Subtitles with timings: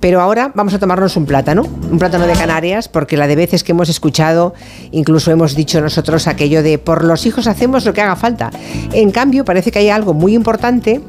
[0.00, 3.62] Pero ahora vamos a tomarnos un plátano, un plátano de Canarias, porque la de veces
[3.62, 4.54] que hemos escuchado,
[4.92, 8.50] incluso hemos dicho nosotros aquello de por los hijos hacemos lo que haga falta.
[8.92, 11.02] En cambio, parece que hay algo muy importante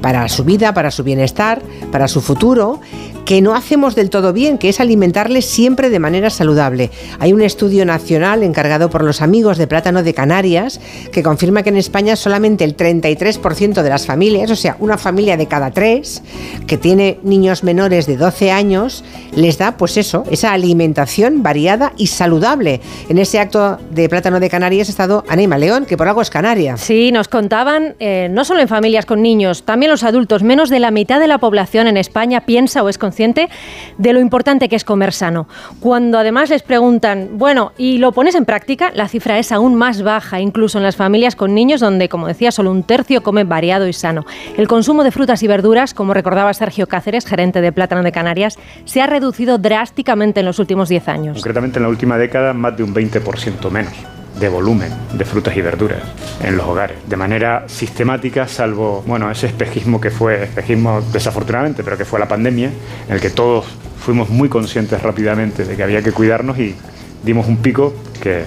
[0.00, 2.80] para su vida, para su bienestar, para su futuro,
[3.24, 6.90] que no hacemos del todo bien, que es alimentarles siempre de manera saludable.
[7.18, 10.80] Hay un estudio nacional encargado por los amigos de plátano de Canarias
[11.10, 15.36] que confirma que en España solamente el 33% de las familias, o sea, una familia
[15.36, 16.22] de cada tres
[16.66, 22.08] que tiene niños menores de 12 años, les da pues eso, esa alimentación variada y
[22.08, 22.80] saludable.
[23.08, 26.30] En ese acto de plátano de Canarias ha estado Anima León, que por algo es
[26.30, 26.76] canaria.
[26.76, 30.80] Sí, nos contaban, eh, no solo en familias con niños, también los adultos, menos de
[30.80, 34.76] la mitad de la población en España piensa o es consciente de lo importante que
[34.76, 35.48] es comer sano.
[35.80, 38.90] Cuando además les preguntan, bueno, ¿y lo pones en práctica?
[38.94, 42.50] La cifra es aún más baja, incluso en las familias con niños donde, como decía,
[42.50, 44.24] solo un tercio come variado y sano.
[44.56, 48.58] El consumo de frutas y verduras, como recordaba Sergio Cáceres, gerente de Plátano de Canarias,
[48.84, 51.36] se ha reducido drásticamente en los últimos 10 años.
[51.36, 53.94] Concretamente en la última década, más de un 20% menos
[54.38, 56.00] de volumen de frutas y verduras
[56.42, 61.96] en los hogares, de manera sistemática, salvo, bueno, ese espejismo que fue, espejismo desafortunadamente, pero
[61.96, 62.70] que fue la pandemia,
[63.08, 63.64] en el que todos
[63.98, 66.74] fuimos muy conscientes rápidamente de que había que cuidarnos y
[67.22, 68.44] dimos un pico que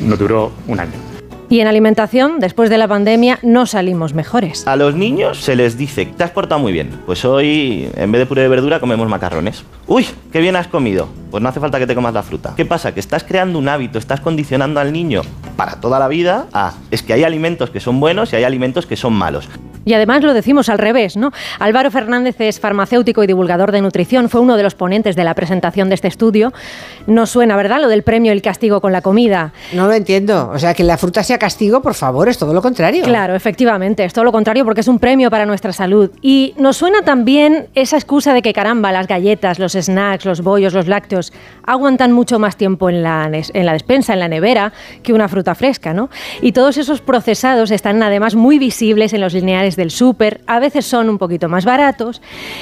[0.00, 1.07] no duró un año.
[1.50, 4.66] Y en alimentación, después de la pandemia, no salimos mejores.
[4.66, 6.90] A los niños se les dice, te has portado muy bien.
[7.06, 9.64] Pues hoy, en vez de puré de verdura, comemos macarrones.
[9.86, 11.08] Uy, qué bien has comido.
[11.30, 12.52] Pues no hace falta que te comas la fruta.
[12.54, 12.92] ¿Qué pasa?
[12.92, 15.22] Que estás creando un hábito, estás condicionando al niño
[15.56, 18.84] para toda la vida a, es que hay alimentos que son buenos y hay alimentos
[18.84, 19.48] que son malos.
[19.88, 21.32] Y además lo decimos al revés, ¿no?
[21.58, 25.32] Álvaro Fernández es farmacéutico y divulgador de nutrición, fue uno de los ponentes de la
[25.32, 26.52] presentación de este estudio.
[27.06, 27.80] No suena, ¿verdad?
[27.80, 29.54] Lo del premio y el castigo con la comida.
[29.72, 30.50] No lo entiendo.
[30.52, 33.02] O sea, que la fruta sea castigo, por favor, es todo lo contrario.
[33.02, 36.10] Claro, efectivamente, es todo lo contrario porque es un premio para nuestra salud.
[36.20, 40.74] Y nos suena también esa excusa de que, caramba, las galletas, los snacks, los bollos,
[40.74, 41.32] los lácteos
[41.64, 45.54] aguantan mucho más tiempo en la, en la despensa, en la nevera, que una fruta
[45.54, 46.10] fresca, ¿no?
[46.42, 50.84] Y todos esos procesados están además muy visibles en los lineales del súper, a veces
[50.84, 52.20] son un poquito más baratos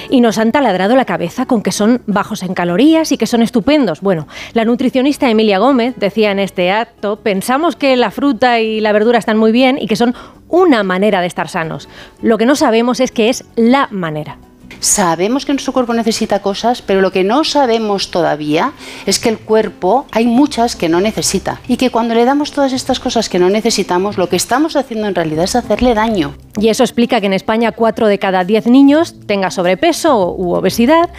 [0.08, 3.42] y nos han taladrado la cabeza con que son bajos en calorías y que son
[3.42, 4.00] estupendos.
[4.00, 8.92] Bueno, la nutricionista Emilia Gómez decía en este acto, pensamos que la fruta y la
[8.92, 10.14] verdura están muy bien y que son
[10.48, 11.88] una manera de estar sanos.
[12.22, 14.38] Lo que no sabemos es que es la manera.
[14.86, 18.72] Sabemos que nuestro cuerpo necesita cosas, pero lo que no sabemos todavía
[19.04, 22.72] es que el cuerpo hay muchas que no necesita y que cuando le damos todas
[22.72, 26.36] estas cosas que no necesitamos, lo que estamos haciendo en realidad es hacerle daño.
[26.60, 31.10] Y eso explica que en España 4 de cada 10 niños tenga sobrepeso u obesidad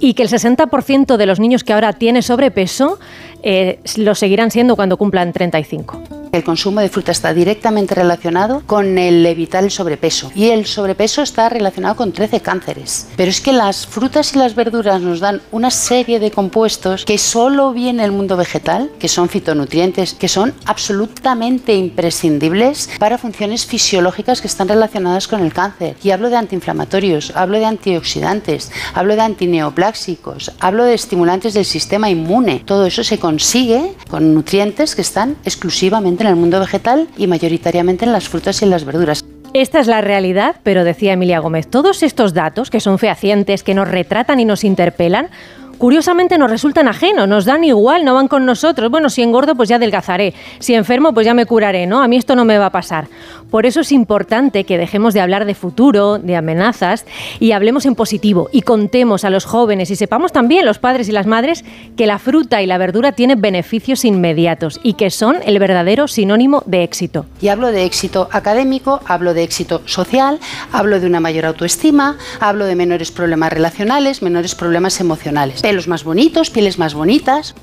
[0.00, 2.98] y que el 60% de los niños que ahora tiene sobrepeso
[3.42, 6.19] eh, lo seguirán siendo cuando cumplan 35.
[6.32, 11.22] El consumo de fruta está directamente relacionado con el evitar el sobrepeso y el sobrepeso
[11.22, 13.08] está relacionado con 13 cánceres.
[13.16, 17.18] Pero es que las frutas y las verduras nos dan una serie de compuestos que
[17.18, 24.40] solo viene el mundo vegetal, que son fitonutrientes, que son absolutamente imprescindibles para funciones fisiológicas
[24.40, 25.96] que están relacionadas con el cáncer.
[26.00, 32.08] Y hablo de antiinflamatorios, hablo de antioxidantes, hablo de antineopláxicos, hablo de estimulantes del sistema
[32.08, 32.62] inmune.
[32.64, 38.04] Todo eso se consigue con nutrientes que están exclusivamente en el mundo vegetal y mayoritariamente
[38.04, 39.24] en las frutas y en las verduras.
[39.52, 43.74] Esta es la realidad, pero decía Emilia Gómez, todos estos datos que son fehacientes, que
[43.74, 45.28] nos retratan y nos interpelan,
[45.80, 48.90] curiosamente nos resultan ajenos, nos dan igual, no van con nosotros.
[48.90, 50.34] Bueno, si engordo, pues ya adelgazaré.
[50.58, 52.02] Si enfermo, pues ya me curaré, ¿no?
[52.02, 53.08] A mí esto no me va a pasar.
[53.50, 57.06] Por eso es importante que dejemos de hablar de futuro, de amenazas,
[57.40, 61.12] y hablemos en positivo y contemos a los jóvenes y sepamos también, los padres y
[61.12, 61.64] las madres,
[61.96, 66.62] que la fruta y la verdura tienen beneficios inmediatos y que son el verdadero sinónimo
[66.66, 67.24] de éxito.
[67.40, 70.38] Y hablo de éxito académico, hablo de éxito social,
[70.72, 76.02] hablo de una mayor autoestima, hablo de menores problemas relacionales, menores problemas emocionales pelos más
[76.02, 77.54] bonitos, pieles más bonitas.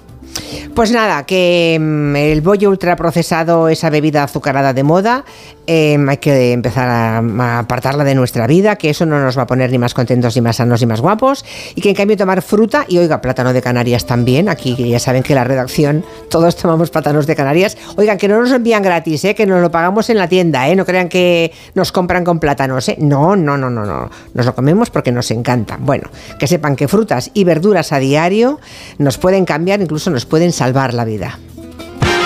[0.73, 5.25] Pues nada, que mm, el bollo ultraprocesado, esa bebida azucarada de moda,
[5.65, 9.47] em, hay que empezar a, apartarla de nuestra vida, que eso no nos va a
[9.47, 11.43] poner ni más contentos, ni más sanos, ni más guapos,
[11.75, 15.23] y que en cambio tomar fruta, y oiga, plátano de Canarias también, aquí ya saben
[15.23, 19.35] que la redacción, todos tomamos plátanos de Canarias, oigan, que no nos envían gratis, ¿eh?
[19.35, 20.75] que nos lo pagamos en la tienda, ¿eh?
[20.75, 22.97] no crean que nos compran con plátanos, ¿eh?
[23.00, 25.77] no, no, no, no, no, nos lo comemos porque nos encanta.
[25.79, 26.09] Bueno,
[26.39, 28.59] que sepan que frutas y verduras a diario
[28.97, 31.39] nos pueden cambiar, incluso nos pueden salvar la vida.